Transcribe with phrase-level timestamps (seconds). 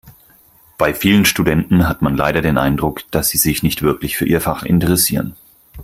[0.79, 4.41] Bei vielen Studenten hat man leider den Eindruck, dass sie sich nicht wirklich für ihr
[4.41, 5.35] Fach interessieren.